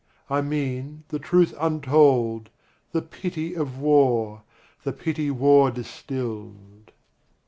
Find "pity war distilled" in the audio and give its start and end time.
4.93-6.91